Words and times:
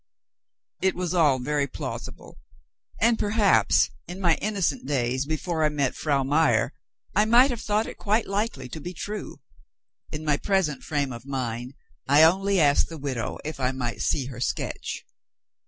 It 0.81 0.95
was 0.95 1.13
all 1.13 1.37
very 1.37 1.67
plausible; 1.67 2.39
and 2.99 3.19
perhaps 3.19 3.91
(in 4.07 4.19
my 4.19 4.33
innocent 4.37 4.87
days 4.87 5.27
before 5.27 5.63
I 5.63 5.69
met 5.69 5.91
with 5.91 5.97
Frau 5.97 6.23
Meyer) 6.23 6.73
I 7.15 7.25
might 7.25 7.51
have 7.51 7.61
thought 7.61 7.85
it 7.85 7.99
quite 7.99 8.25
likely 8.25 8.67
to 8.69 8.81
be 8.81 8.95
true. 8.95 9.41
In 10.11 10.25
my 10.25 10.37
present 10.37 10.81
frame 10.83 11.13
of 11.13 11.27
mind, 11.27 11.75
I 12.07 12.23
only 12.23 12.59
asked 12.59 12.89
the 12.89 12.97
widow 12.97 13.37
if 13.45 13.59
I 13.59 13.71
might 13.73 14.01
see 14.01 14.25
her 14.25 14.39
sketch. 14.39 15.05